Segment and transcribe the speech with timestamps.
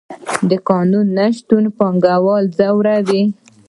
[0.49, 3.23] د قانون نشتون پانګوال ځوروي.